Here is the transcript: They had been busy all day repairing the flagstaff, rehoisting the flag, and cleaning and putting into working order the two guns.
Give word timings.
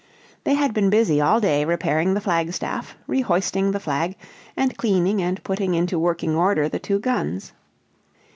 They 0.45 0.55
had 0.55 0.73
been 0.73 0.89
busy 0.89 1.21
all 1.21 1.39
day 1.39 1.63
repairing 1.63 2.15
the 2.15 2.21
flagstaff, 2.21 2.97
rehoisting 3.05 3.69
the 3.69 3.79
flag, 3.79 4.15
and 4.57 4.75
cleaning 4.75 5.21
and 5.21 5.43
putting 5.43 5.75
into 5.75 5.99
working 5.99 6.35
order 6.35 6.67
the 6.67 6.79
two 6.79 6.97
guns. 6.97 7.53